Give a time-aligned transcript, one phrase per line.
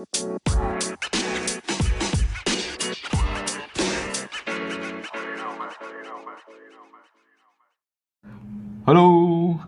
[0.00, 0.16] Halo,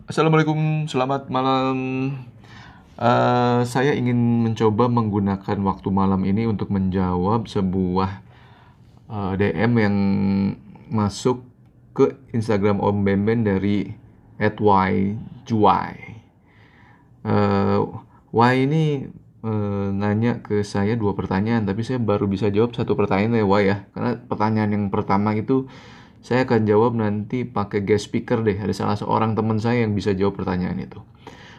[0.09, 1.77] assalamualaikum, selamat malam.
[2.97, 8.25] Uh, saya ingin mencoba menggunakan waktu malam ini untuk menjawab sebuah
[9.13, 9.97] uh, eh, DM yang
[10.89, 11.45] masuk
[11.93, 13.85] ke Instagram Om Bemben dari
[14.41, 15.93] @yjuai.
[17.21, 18.01] Uh,
[18.33, 19.13] y ini
[19.43, 23.75] uh, nanya ke saya dua pertanyaan, tapi saya baru bisa jawab satu pertanyaan ya ya,
[23.91, 25.67] karena pertanyaan yang pertama itu
[26.23, 28.55] saya akan jawab nanti pakai guest speaker deh.
[28.55, 31.03] Ada salah seorang teman saya yang bisa jawab pertanyaan itu.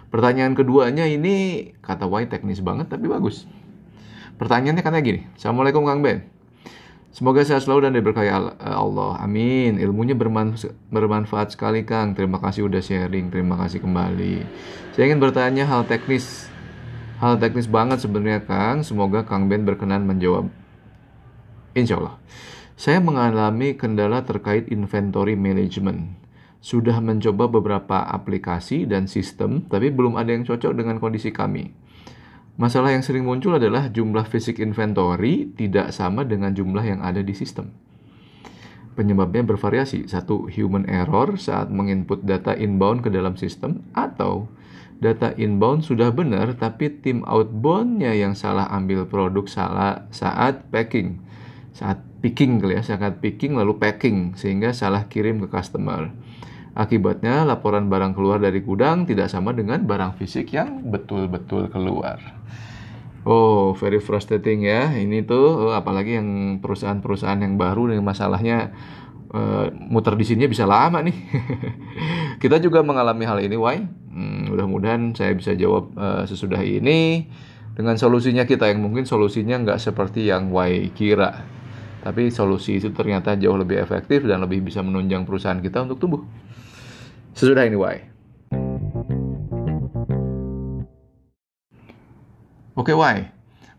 [0.08, 3.44] Pertanyaan keduanya ini kata Y teknis banget tapi bagus.
[4.40, 5.20] Pertanyaannya karena gini.
[5.36, 6.26] Assalamualaikum Kang Ben.
[7.14, 9.22] Semoga sehat selalu dan diberkahi Allah.
[9.22, 9.78] Amin.
[9.78, 10.16] Ilmunya
[10.90, 12.16] bermanfaat sekali Kang.
[12.16, 13.30] Terima kasih udah sharing.
[13.30, 14.42] Terima kasih kembali.
[14.96, 16.53] Saya ingin bertanya hal teknis.
[17.24, 18.84] Hal teknis banget sebenarnya Kang.
[18.84, 20.52] Semoga Kang Ben berkenan menjawab.
[21.72, 22.20] Insya Allah.
[22.76, 26.20] Saya mengalami kendala terkait inventory management.
[26.60, 31.72] Sudah mencoba beberapa aplikasi dan sistem, tapi belum ada yang cocok dengan kondisi kami.
[32.60, 37.32] Masalah yang sering muncul adalah jumlah fisik inventory tidak sama dengan jumlah yang ada di
[37.32, 37.72] sistem.
[39.00, 40.12] Penyebabnya bervariasi.
[40.12, 44.44] Satu, human error saat menginput data inbound ke dalam sistem, atau
[45.02, 51.24] data inbound sudah benar tapi tim outboundnya yang salah ambil produk salah saat packing
[51.74, 56.08] saat picking kali ya, saat picking lalu packing sehingga salah kirim ke customer.
[56.74, 62.18] Akibatnya laporan barang keluar dari gudang tidak sama dengan barang fisik yang betul-betul keluar.
[63.26, 64.90] Oh, very frustrating ya.
[64.90, 68.74] Ini tuh oh, apalagi yang perusahaan-perusahaan yang baru dengan masalahnya
[69.34, 71.16] uh, muter di sini bisa lama nih.
[72.42, 73.82] Kita juga mengalami hal ini, why?
[74.14, 77.26] Hmm, mudah-mudahan saya bisa jawab uh, sesudah ini
[77.74, 81.42] dengan solusinya kita yang mungkin solusinya nggak seperti yang Y kira.
[82.04, 86.22] Tapi solusi itu ternyata jauh lebih efektif dan lebih bisa menunjang perusahaan kita untuk tumbuh.
[87.34, 87.96] Sesudah ini, Y.
[92.78, 93.18] Oke, Y.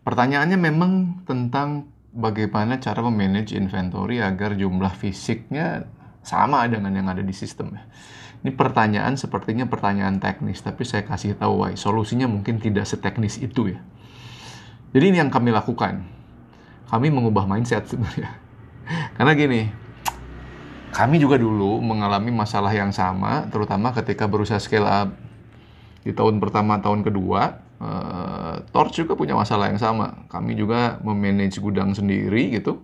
[0.03, 5.85] Pertanyaannya memang tentang bagaimana cara memanage inventory agar jumlah fisiknya
[6.23, 7.75] sama dengan yang ada di sistem.
[8.41, 11.77] Ini pertanyaan sepertinya pertanyaan teknis, tapi saya kasih tahu, Y.
[11.77, 13.79] Solusinya mungkin tidak seteknis itu ya.
[14.95, 16.15] Jadi ini yang kami lakukan
[16.89, 18.31] kami mengubah mindset sebenarnya.
[19.17, 19.61] Karena gini,
[20.93, 25.09] kami juga dulu mengalami masalah yang sama, terutama ketika berusaha scale up
[26.05, 27.64] di tahun pertama, tahun kedua.
[27.75, 30.25] Uh, Torch juga punya masalah yang sama.
[30.31, 32.81] Kami juga memanage gudang sendiri gitu.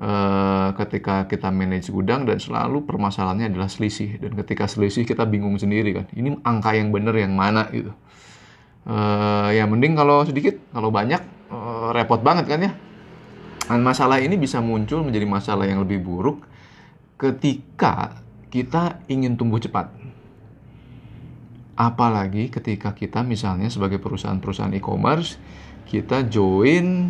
[0.00, 5.60] Uh, ketika kita manage gudang dan selalu permasalahannya adalah selisih dan ketika selisih kita bingung
[5.60, 7.92] sendiri kan ini angka yang benar yang mana gitu
[8.88, 11.20] uh, ya mending kalau sedikit kalau banyak
[11.52, 12.72] uh, repot banget kan ya
[13.68, 16.48] dan masalah ini bisa muncul menjadi masalah yang lebih buruk
[17.20, 18.18] ketika
[18.50, 19.92] kita ingin tumbuh cepat.
[21.80, 25.40] Apalagi ketika kita misalnya sebagai perusahaan-perusahaan e-commerce,
[25.88, 27.08] kita join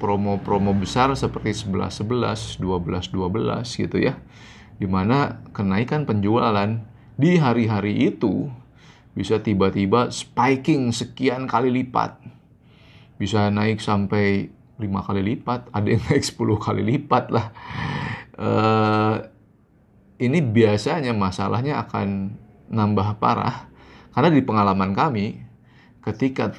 [0.00, 3.12] promo-promo besar seperti 11-11, 12-12
[3.76, 4.16] gitu ya.
[4.80, 6.80] Di mana kenaikan penjualan
[7.20, 8.48] di hari-hari itu
[9.12, 12.16] bisa tiba-tiba spiking sekian kali lipat.
[13.20, 14.48] Bisa naik sampai
[14.80, 17.52] lima kali lipat, ada yang naik 10 kali lipat lah.
[18.36, 19.28] Uh,
[20.16, 22.32] ini biasanya masalahnya akan
[22.72, 23.75] nambah parah
[24.16, 25.44] karena di pengalaman kami
[26.00, 26.54] ketika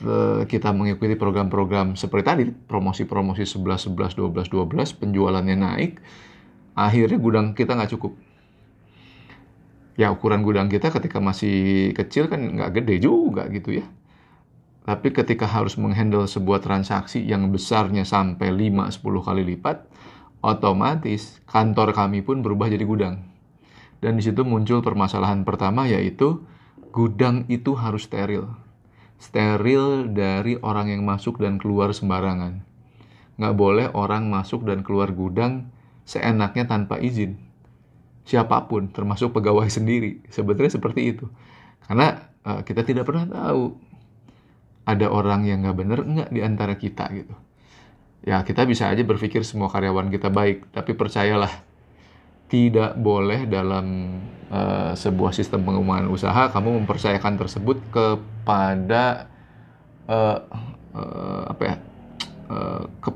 [0.45, 5.97] kita mengikuti program-program seperti tadi promosi-promosi 11 11 12 12 penjualannya naik
[6.78, 8.13] akhirnya gudang kita nggak cukup
[9.97, 13.88] ya ukuran gudang kita ketika masih kecil kan nggak gede juga gitu ya
[14.88, 19.84] tapi ketika harus menghandle sebuah transaksi yang besarnya sampai 5-10 kali lipat,
[20.40, 23.19] otomatis kantor kami pun berubah jadi gudang.
[24.00, 26.40] Dan di situ muncul permasalahan pertama yaitu
[26.97, 28.50] gudang itu harus steril.
[29.22, 32.66] Steril dari orang yang masuk dan keluar sembarangan.
[33.38, 35.70] Nggak boleh orang masuk dan keluar gudang
[36.09, 37.38] seenaknya tanpa izin.
[38.26, 40.26] Siapa pun, termasuk pegawai sendiri.
[40.34, 41.29] Sebetulnya seperti itu.
[41.85, 43.78] Karena uh, kita tidak pernah tahu
[44.90, 47.35] ada orang yang nggak bener nggak di antara kita gitu.
[48.26, 51.53] Ya kita bisa aja berpikir semua karyawan kita baik, tapi percayalah
[52.47, 54.17] tidak boleh dalam
[54.47, 59.28] uh, sebuah sistem pengembangan usaha kamu mempercayakan tersebut kepada
[60.08, 60.40] uh,
[60.96, 61.76] uh, apa ya
[62.47, 63.09] uh, ke,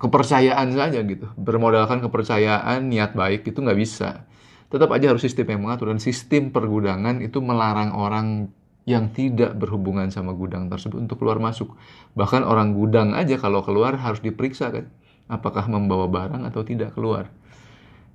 [0.00, 4.24] kepercayaan saja gitu bermodalkan kepercayaan niat baik itu nggak bisa
[4.72, 8.50] tetap aja harus sistem yang mengatur dan sistem pergudangan itu melarang orang
[8.84, 11.72] yang tidak berhubungan sama gudang tersebut untuk keluar masuk.
[12.18, 14.92] Bahkan orang gudang aja kalau keluar harus diperiksa kan,
[15.28, 17.32] apakah membawa barang atau tidak keluar.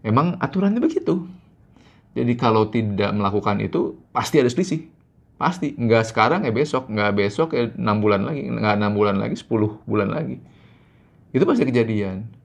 [0.02, 1.28] Emang aturannya begitu.
[2.16, 4.88] Jadi kalau tidak melakukan itu pasti ada selisih.
[5.36, 5.76] Pasti.
[5.76, 6.88] Nggak sekarang ya besok.
[6.88, 8.48] Nggak besok ya 6 bulan lagi.
[8.48, 10.38] Nggak 6 bulan lagi, 10 bulan lagi.
[11.36, 12.40] Itu pasti kejadian.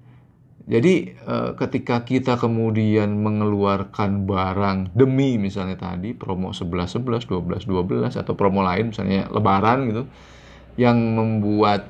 [0.64, 8.16] Jadi eh, ketika kita kemudian mengeluarkan barang demi misalnya tadi promo 11 11, 12 12
[8.16, 10.02] atau promo lain misalnya lebaran gitu
[10.80, 11.84] yang membuat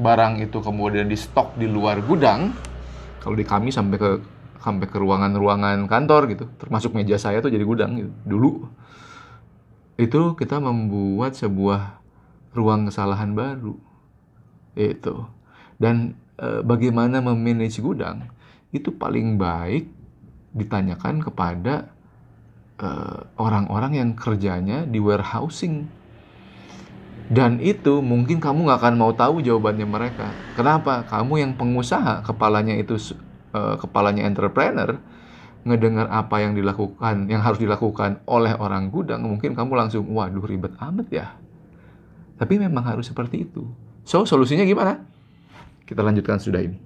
[0.00, 2.56] barang itu kemudian di stok di luar gudang
[3.20, 4.10] kalau di kami sampai ke
[4.66, 6.50] sampai ke ruangan-ruangan kantor gitu.
[6.58, 8.10] Termasuk meja saya tuh jadi gudang gitu.
[8.26, 8.50] Dulu
[9.96, 12.02] itu kita membuat sebuah
[12.52, 13.78] ruang kesalahan baru
[14.76, 15.24] itu
[15.78, 18.28] dan Eh, bagaimana memanage gudang
[18.68, 19.88] itu paling baik
[20.52, 21.88] ditanyakan kepada
[22.76, 25.88] eh, orang-orang uh, yang kerjanya di warehousing.
[27.32, 30.28] Dan itu mungkin kamu nggak akan mau tahu jawabannya mereka.
[30.60, 31.08] Kenapa?
[31.08, 33.00] Kamu yang pengusaha kepalanya itu
[33.56, 35.00] uh, kepalanya entrepreneur
[35.64, 40.76] ngedengar apa yang dilakukan yang harus dilakukan oleh orang gudang mungkin kamu langsung waduh ribet
[40.76, 41.26] amat ya
[42.36, 43.64] tapi memang harus seperti itu
[44.04, 45.16] so solusinya gimana
[45.86, 46.78] kita lanjutkan sudah ini.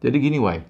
[0.00, 0.64] Jadi gini, Wai.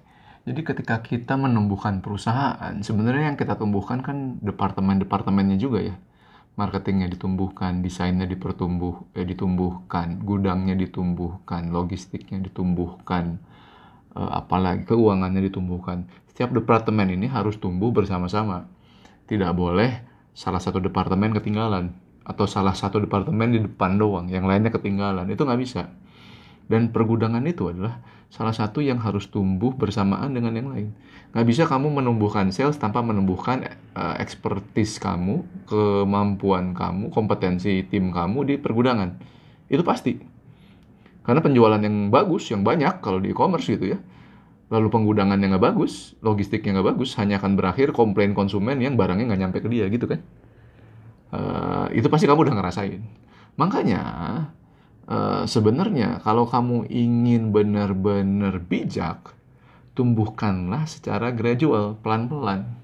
[0.47, 5.95] Jadi ketika kita menumbuhkan perusahaan, sebenarnya yang kita tumbuhkan kan departemen-departemennya juga ya.
[6.57, 13.37] Marketingnya ditumbuhkan, desainnya dipertumbuh, eh, ditumbuhkan, gudangnya ditumbuhkan, logistiknya ditumbuhkan,
[14.17, 16.09] eh, apalagi keuangannya ditumbuhkan.
[16.33, 18.65] Setiap departemen ini harus tumbuh bersama-sama.
[19.29, 20.01] Tidak boleh
[20.33, 21.93] salah satu departemen ketinggalan
[22.25, 25.29] atau salah satu departemen di depan doang, yang lainnya ketinggalan.
[25.29, 25.93] Itu nggak bisa.
[26.67, 30.87] Dan pergudangan itu adalah salah satu yang harus tumbuh bersamaan dengan yang lain.
[31.31, 38.47] Nggak bisa kamu menumbuhkan sales tanpa menumbuhkan uh, expertise kamu, kemampuan kamu, kompetensi tim kamu
[38.47, 39.15] di pergudangan.
[39.71, 40.19] Itu pasti.
[41.23, 43.99] Karena penjualan yang bagus, yang banyak kalau di e-commerce gitu ya.
[44.67, 48.99] Lalu penggudangan yang nggak bagus, logistik yang nggak bagus, hanya akan berakhir komplain konsumen yang
[48.99, 50.19] barangnya nggak nyampe ke dia gitu kan.
[51.31, 53.03] Uh, itu pasti kamu udah ngerasain.
[53.59, 54.01] Makanya
[55.07, 59.33] uh, sebenarnya kalau kamu ingin benar-benar bijak,
[59.97, 62.77] tumbuhkanlah secara gradual, pelan-pelan.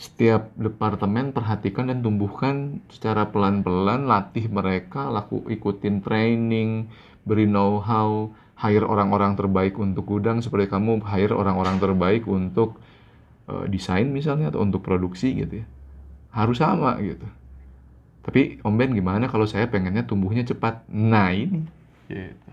[0.00, 6.88] Setiap departemen perhatikan dan tumbuhkan secara pelan-pelan, latih mereka, laku ikutin training,
[7.28, 12.80] beri know-how, hire orang-orang terbaik untuk gudang seperti kamu hire orang-orang terbaik untuk
[13.48, 15.66] uh, desain misalnya atau untuk produksi gitu ya
[16.30, 17.26] harus sama gitu.
[18.20, 20.84] Tapi Om Ben gimana kalau saya pengennya tumbuhnya cepat?
[20.92, 21.64] Nah ini.
[22.06, 22.48] Gitu.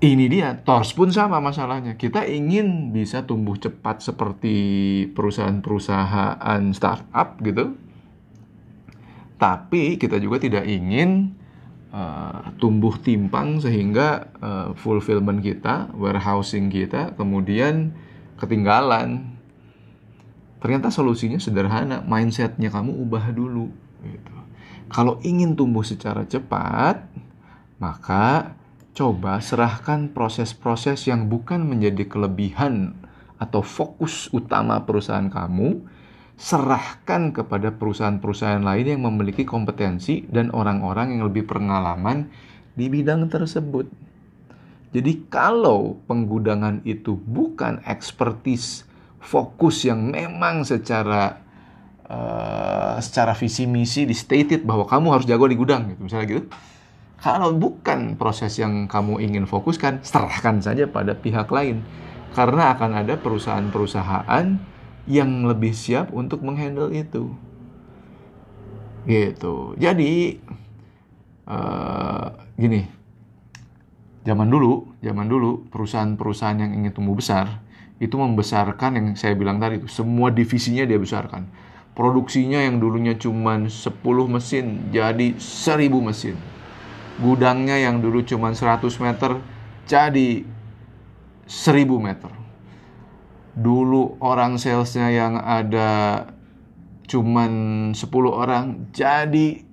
[0.00, 2.00] Ini dia, Tors pun sama masalahnya.
[2.00, 4.56] Kita ingin bisa tumbuh cepat seperti
[5.12, 7.76] perusahaan-perusahaan startup gitu.
[9.36, 11.36] Tapi kita juga tidak ingin
[11.92, 17.92] uh, tumbuh timpang sehingga uh, fulfillment kita, warehousing kita kemudian
[18.40, 19.36] ketinggalan
[20.60, 23.72] Ternyata solusinya sederhana, mindsetnya kamu ubah dulu.
[24.04, 24.34] Gitu.
[24.90, 27.06] Kalau ingin tumbuh secara cepat,
[27.78, 28.58] maka
[28.92, 32.98] coba serahkan proses-proses yang bukan menjadi kelebihan
[33.40, 35.80] atau fokus utama perusahaan kamu,
[36.40, 42.28] serahkan kepada perusahaan-perusahaan lain yang memiliki kompetensi dan orang-orang yang lebih pengalaman
[42.76, 43.88] di bidang tersebut.
[44.90, 48.82] Jadi kalau penggudangan itu bukan expertise
[49.22, 51.44] fokus yang memang secara
[52.10, 56.00] uh, secara visi misi di stated bahwa kamu harus jago di gudang gitu.
[56.02, 56.46] Misalnya gitu.
[57.20, 61.84] Kalau bukan proses yang kamu ingin fokuskan serahkan saja pada pihak lain.
[62.34, 64.46] Karena akan ada perusahaan-perusahaan
[65.10, 67.34] yang lebih siap untuk menghandle itu.
[69.06, 69.78] Gitu.
[69.78, 70.38] Jadi
[71.46, 72.26] uh,
[72.58, 72.98] gini.
[74.20, 77.64] Zaman dulu zaman dulu perusahaan-perusahaan yang ingin tumbuh besar
[78.00, 79.88] itu membesarkan yang saya bilang tadi itu.
[79.88, 81.48] Semua divisinya dia besarkan
[81.94, 83.74] produksinya yang dulunya cuma 10
[84.30, 86.36] mesin jadi 1000 mesin.
[87.20, 89.40] Gudangnya yang dulu cuma 100 meter
[89.84, 90.44] jadi
[91.44, 92.32] 1000 meter.
[93.58, 96.24] Dulu orang salesnya yang ada
[97.10, 97.50] cuman
[97.92, 99.66] 10 orang jadi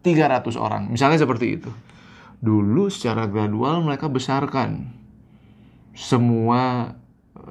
[0.00, 0.88] 300 orang.
[0.88, 1.70] Misalnya seperti itu.
[2.38, 4.94] Dulu secara gradual mereka besarkan
[5.92, 6.94] semua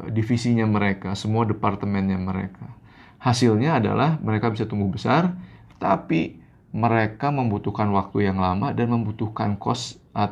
[0.07, 2.76] divisinya mereka, semua departemennya mereka.
[3.17, 5.33] Hasilnya adalah mereka bisa tumbuh besar,
[5.81, 6.37] tapi
[6.73, 10.29] mereka membutuhkan waktu yang lama dan membutuhkan cost uh,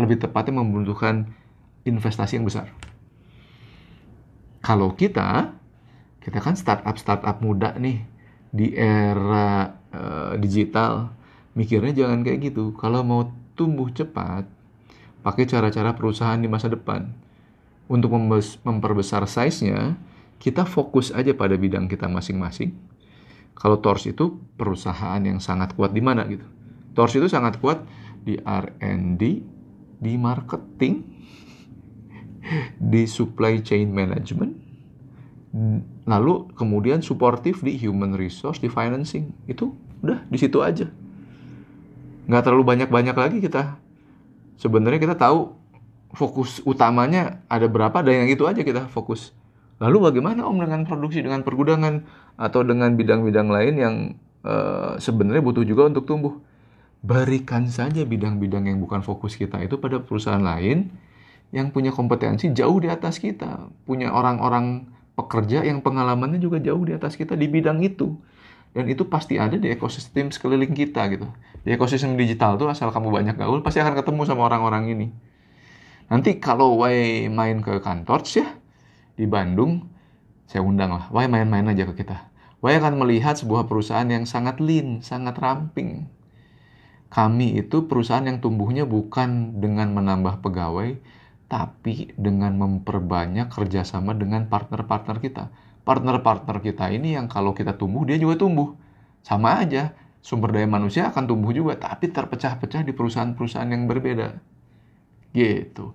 [0.00, 1.30] lebih tepatnya membutuhkan
[1.86, 2.70] investasi yang besar.
[4.64, 5.54] Kalau kita
[6.18, 8.02] kita kan startup startup muda nih
[8.50, 11.14] di era uh, digital
[11.54, 14.42] mikirnya jangan kayak gitu kalau mau tumbuh cepat
[15.22, 17.14] pakai cara-cara perusahaan di masa depan
[17.86, 18.10] untuk
[18.66, 19.94] memperbesar size-nya
[20.36, 22.76] kita fokus aja pada bidang kita masing-masing.
[23.56, 26.44] Kalau Tors itu perusahaan yang sangat kuat di mana gitu?
[26.92, 27.80] Tors itu sangat kuat
[28.20, 29.22] di R&D
[29.96, 30.94] di marketing
[32.92, 34.66] di supply chain management
[36.06, 39.32] lalu kemudian suportif di human resource di financing.
[39.48, 39.72] Itu
[40.04, 40.86] udah di situ aja.
[42.28, 43.80] Nggak terlalu banyak banyak lagi kita.
[44.60, 45.56] Sebenarnya kita tahu
[46.16, 49.35] fokus utamanya ada berapa dan yang itu aja kita fokus
[49.82, 52.04] lalu bagaimana om dengan produksi dengan pergudangan
[52.36, 53.94] atau dengan bidang-bidang lain yang
[54.44, 56.34] uh, sebenarnya butuh juga untuk tumbuh
[57.04, 60.90] berikan saja bidang-bidang yang bukan fokus kita itu pada perusahaan lain
[61.54, 66.92] yang punya kompetensi jauh di atas kita punya orang-orang pekerja yang pengalamannya juga jauh di
[66.92, 68.14] atas kita di bidang itu.
[68.76, 71.24] Dan itu pasti ada di ekosistem sekeliling kita gitu.
[71.64, 75.06] Di ekosistem digital tuh asal kamu banyak gaul pasti akan ketemu sama orang-orang ini.
[76.12, 78.46] Nanti kalau Wai main ke kantor ya
[79.16, 79.88] di Bandung,
[80.46, 81.04] saya undang lah.
[81.10, 82.30] Wai main-main aja ke kita.
[82.60, 86.08] Wai akan melihat sebuah perusahaan yang sangat lean, sangat ramping.
[87.08, 90.98] Kami itu perusahaan yang tumbuhnya bukan dengan menambah pegawai,
[91.46, 95.44] tapi dengan memperbanyak kerjasama dengan partner-partner kita.
[95.86, 98.74] Partner-partner kita ini yang kalau kita tumbuh, dia juga tumbuh.
[99.22, 104.42] Sama aja, sumber daya manusia akan tumbuh juga, tapi terpecah-pecah di perusahaan-perusahaan yang berbeda.
[105.30, 105.94] Gitu.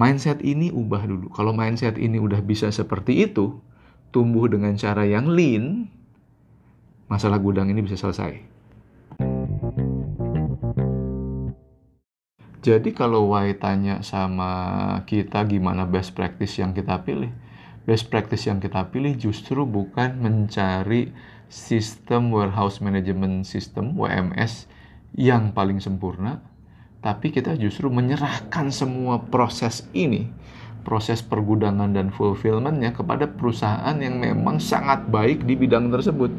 [0.00, 1.28] Mindset ini ubah dulu.
[1.28, 3.60] Kalau mindset ini udah bisa seperti itu,
[4.08, 5.92] tumbuh dengan cara yang lean,
[7.04, 8.40] masalah gudang ini bisa selesai.
[12.64, 17.28] Jadi kalau Wai tanya sama kita gimana best practice yang kita pilih,
[17.84, 21.12] best practice yang kita pilih justru bukan mencari
[21.52, 24.64] sistem warehouse management system WMS
[25.12, 26.40] yang paling sempurna,
[27.00, 30.28] tapi kita justru menyerahkan semua proses ini,
[30.84, 36.32] proses pergudangan dan fulfillmentnya kepada perusahaan yang memang sangat baik di bidang tersebut.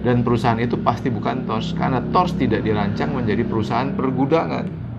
[0.00, 4.90] Dan perusahaan itu pasti bukan TORS, karena TORS tidak dirancang menjadi perusahaan pergudangan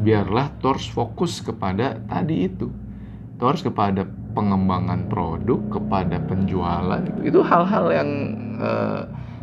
[0.00, 2.72] biarlah Tors fokus kepada tadi itu.
[3.36, 7.04] Tors kepada pengembangan produk, kepada penjualan.
[7.20, 8.10] Itu hal-hal yang
[8.60, 9.00] eh,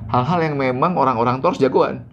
[0.09, 2.05] hal-hal yang memang orang-orang Tors jagoan.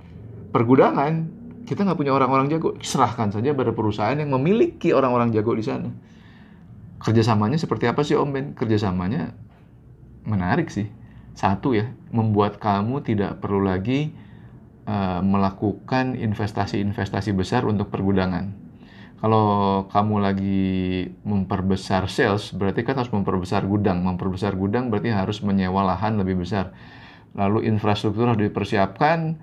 [0.53, 1.29] Pergudangan,
[1.65, 2.77] kita nggak punya orang-orang jago.
[2.81, 5.91] Serahkan saja pada perusahaan yang memiliki orang-orang jago di sana.
[7.01, 8.47] Kerjasamanya seperti apa sih Om Ben?
[8.57, 9.33] Kerjasamanya
[10.25, 10.89] menarik sih.
[11.35, 14.15] Satu ya, membuat kamu tidak perlu lagi
[14.87, 18.65] uh, melakukan investasi-investasi besar untuk pergudangan.
[19.25, 19.47] Kalau
[19.89, 20.69] kamu lagi
[21.25, 24.05] memperbesar sales, berarti kan harus memperbesar gudang.
[24.05, 26.77] Memperbesar gudang berarti harus menyewa lahan lebih besar.
[27.33, 29.41] Lalu infrastruktur harus dipersiapkan,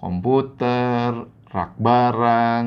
[0.00, 2.66] komputer, rak barang,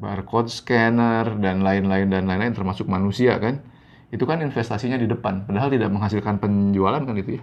[0.00, 3.60] barcode scanner, dan lain-lain dan lain-lain termasuk manusia kan.
[4.08, 7.42] Itu kan investasinya di depan, padahal tidak menghasilkan penjualan kan itu ya.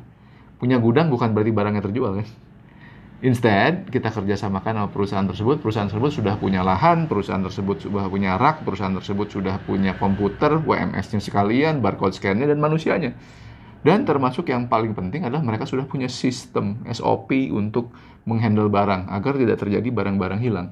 [0.58, 2.28] Punya gudang bukan berarti barangnya terjual kan.
[3.24, 5.64] Instead, kita kerjasamakan sama perusahaan tersebut.
[5.64, 10.60] Perusahaan tersebut sudah punya lahan, perusahaan tersebut sudah punya rak, perusahaan tersebut sudah punya komputer,
[10.60, 13.16] WMS-nya sekalian, barcode scan-nya, dan manusianya.
[13.84, 17.92] Dan termasuk yang paling penting adalah mereka sudah punya sistem SOP untuk
[18.24, 20.68] menghandle barang agar tidak terjadi barang-barang hilang.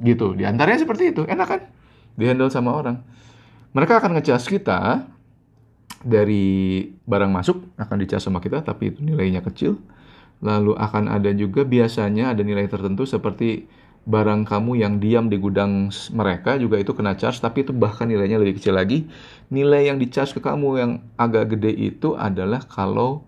[0.00, 0.32] Gitu.
[0.34, 1.28] Di antaranya seperti itu.
[1.28, 1.60] Enak kan?
[2.16, 2.96] Dihandle sama orang.
[3.76, 5.04] Mereka akan ngecas kita
[6.02, 9.78] dari barang masuk akan dicas sama kita tapi itu nilainya kecil
[10.42, 13.70] Lalu akan ada juga biasanya ada nilai tertentu seperti
[14.02, 18.38] barang kamu yang diam di gudang mereka juga itu kena charge tapi itu bahkan nilainya
[18.42, 19.06] lebih kecil lagi.
[19.54, 23.22] Nilai yang di charge ke kamu yang agak gede itu adalah kalau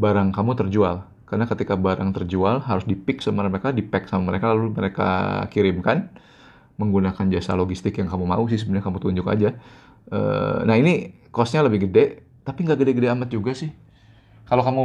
[0.00, 1.04] barang kamu terjual.
[1.26, 5.08] Karena ketika barang terjual harus di-pick sama mereka, di-pack sama mereka lalu mereka
[5.50, 6.08] kirimkan
[6.78, 9.56] menggunakan jasa logistik yang kamu mau sih sebenarnya kamu tunjuk aja.
[10.06, 13.74] Uh, nah ini costnya lebih gede, tapi nggak gede-gede amat juga sih.
[14.46, 14.84] Kalau kamu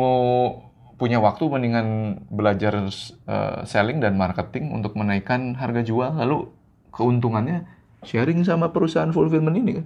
[1.02, 1.88] punya waktu mendingan
[2.30, 6.14] belajar uh, selling dan marketing untuk menaikkan harga jual.
[6.14, 6.46] Lalu
[6.94, 7.66] keuntungannya
[8.06, 9.86] sharing sama perusahaan fulfillment ini kan.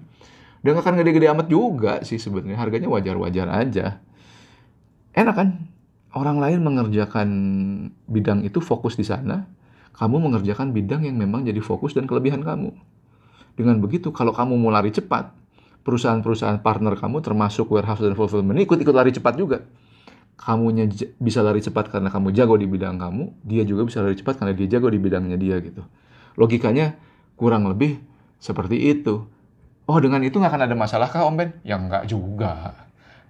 [0.60, 2.60] Dan akan gede-gede amat juga sih sebenarnya.
[2.60, 4.04] Harganya wajar-wajar aja.
[5.16, 5.50] Enak kan?
[6.12, 7.30] Orang lain mengerjakan
[8.12, 9.48] bidang itu fokus di sana.
[9.96, 12.76] Kamu mengerjakan bidang yang memang jadi fokus dan kelebihan kamu.
[13.56, 15.32] Dengan begitu kalau kamu mau lari cepat
[15.88, 19.64] perusahaan-perusahaan partner kamu termasuk warehouse dan fulfillment ikut-ikut lari cepat juga
[20.36, 20.86] kamunya
[21.18, 24.54] bisa lari cepat karena kamu jago di bidang kamu, dia juga bisa lari cepat karena
[24.54, 25.82] dia jago di bidangnya dia gitu.
[26.36, 27.00] Logikanya
[27.40, 28.00] kurang lebih
[28.40, 29.26] seperti itu.
[29.86, 31.50] Oh dengan itu nggak akan ada masalah kah Om Ben?
[31.64, 32.84] Ya nggak juga.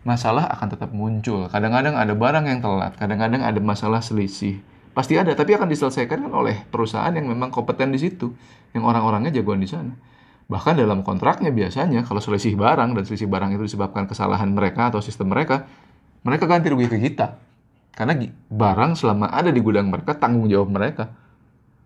[0.06, 1.50] masalah akan tetap muncul.
[1.50, 4.62] Kadang-kadang ada barang yang telat, kadang-kadang ada masalah selisih.
[4.94, 8.30] Pasti ada, tapi akan diselesaikan kan oleh perusahaan yang memang kompeten di situ,
[8.78, 9.98] yang orang-orangnya jagoan di sana.
[10.46, 15.02] Bahkan dalam kontraknya biasanya kalau selisih barang dan selisih barang itu disebabkan kesalahan mereka atau
[15.02, 15.66] sistem mereka,
[16.26, 17.38] mereka ganti rugi ke kita.
[17.96, 18.18] Karena
[18.52, 21.14] barang selama ada di gudang mereka tanggung jawab mereka.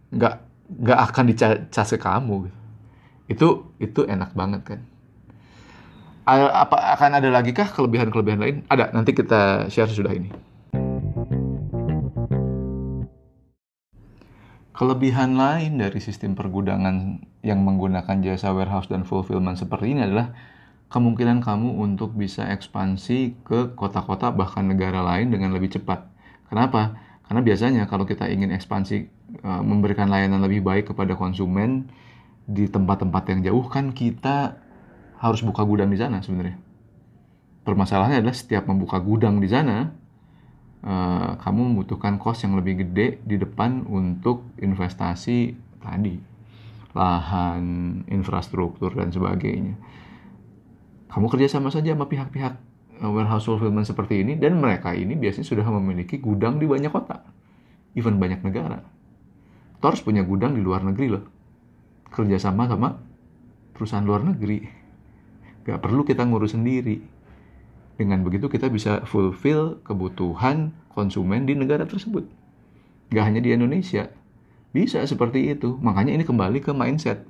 [0.09, 0.33] Nggak
[0.69, 2.49] nggak akan dicas ke kamu.
[3.27, 4.79] Itu itu enak banget kan
[6.37, 8.57] apa akan ada lagi kah kelebihan-kelebihan lain?
[8.69, 10.29] Ada, nanti kita share sudah ini.
[14.75, 20.31] Kelebihan lain dari sistem pergudangan yang menggunakan jasa warehouse dan fulfillment seperti ini adalah
[20.89, 26.09] kemungkinan kamu untuk bisa ekspansi ke kota-kota bahkan negara lain dengan lebih cepat.
[26.49, 26.97] Kenapa?
[27.29, 28.97] Karena biasanya kalau kita ingin ekspansi
[29.45, 31.89] eh, memberikan layanan lebih baik kepada konsumen
[32.49, 34.57] di tempat-tempat yang jauh kan kita
[35.21, 36.57] harus buka gudang di sana sebenarnya.
[37.61, 39.93] Permasalahannya adalah setiap membuka gudang di sana,
[40.81, 45.53] uh, kamu membutuhkan cost yang lebih gede di depan untuk investasi
[45.83, 46.17] tadi,
[46.95, 47.61] lahan,
[48.09, 49.75] infrastruktur dan sebagainya.
[51.09, 52.53] Kamu kerja sama saja sama pihak-pihak
[53.01, 57.25] eh, warehouse fulfillment seperti ini dan mereka ini biasanya sudah memiliki gudang di banyak kota,
[57.97, 58.85] even banyak negara.
[59.79, 61.23] Tors punya gudang di luar negeri loh,
[62.13, 62.99] kerjasama sama
[63.73, 64.79] perusahaan luar negeri
[65.69, 66.97] Gak perlu kita ngurus sendiri.
[67.93, 72.25] Dengan begitu kita bisa fulfill kebutuhan konsumen di negara tersebut.
[73.13, 74.09] Gak hanya di Indonesia.
[74.73, 75.77] Bisa seperti itu.
[75.77, 77.21] Makanya ini kembali ke mindset.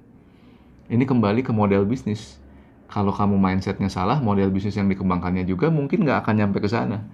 [0.87, 2.39] Ini kembali ke model bisnis.
[2.89, 7.05] Kalau kamu mindsetnya salah, model bisnis yang dikembangkannya juga mungkin gak akan nyampe ke sana.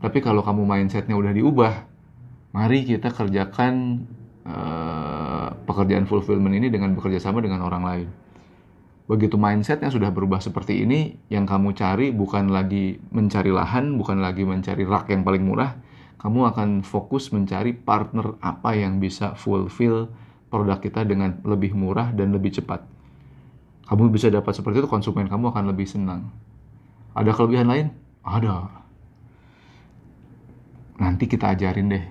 [0.00, 1.72] Tapi kalau kamu mindsetnya udah diubah,
[2.56, 4.04] mari kita kerjakan
[4.48, 8.08] uh, pekerjaan fulfillment ini dengan bekerja sama dengan orang lain
[9.04, 14.24] begitu mindset yang sudah berubah seperti ini, yang kamu cari bukan lagi mencari lahan, bukan
[14.24, 15.76] lagi mencari rak yang paling murah,
[16.16, 20.08] kamu akan fokus mencari partner apa yang bisa fulfill
[20.48, 22.93] produk kita dengan lebih murah dan lebih cepat.
[23.84, 26.32] Kamu bisa dapat seperti itu, konsumen kamu akan lebih senang.
[27.12, 27.86] Ada kelebihan lain?
[28.24, 28.84] Ada.
[31.04, 32.04] Nanti kita ajarin deh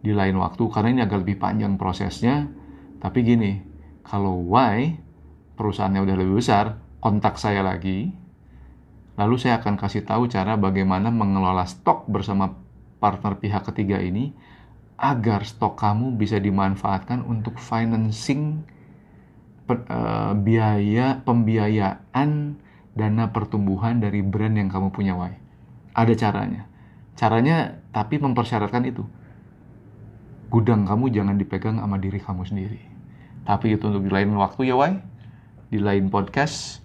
[0.00, 2.48] di lain waktu, karena ini agak lebih panjang prosesnya.
[2.96, 3.60] Tapi gini,
[4.06, 4.96] kalau why
[5.58, 8.14] perusahaannya udah lebih besar, kontak saya lagi.
[9.20, 12.56] Lalu saya akan kasih tahu cara bagaimana mengelola stok bersama
[12.96, 14.32] partner pihak ketiga ini
[14.96, 18.62] agar stok kamu bisa dimanfaatkan untuk financing
[19.68, 22.58] uh, biaya pembiayaan
[22.92, 25.36] dana pertumbuhan dari brand yang kamu punya, Wai.
[25.92, 26.68] Ada caranya.
[27.16, 29.04] Caranya tapi mempersyaratkan itu.
[30.52, 32.80] Gudang kamu jangan dipegang sama diri kamu sendiri.
[33.42, 35.00] Tapi itu untuk di lain waktu ya, Wai
[35.72, 36.84] di lain podcast.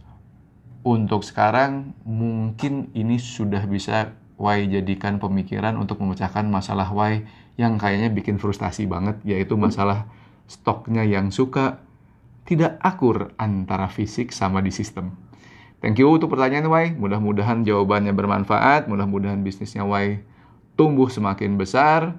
[0.87, 7.25] Untuk sekarang mungkin ini sudah bisa Y jadikan pemikiran untuk memecahkan masalah Y
[7.57, 10.05] yang kayaknya bikin frustasi banget yaitu masalah
[10.45, 11.81] stoknya yang suka
[12.47, 15.11] tidak akur antara fisik sama di sistem.
[15.83, 16.95] Thank you untuk pertanyaan Y.
[16.95, 20.23] Mudah-mudahan jawabannya bermanfaat, mudah-mudahan bisnisnya Y
[20.79, 22.15] tumbuh semakin besar.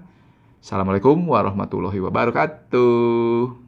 [0.60, 3.67] Assalamualaikum warahmatullahi wabarakatuh.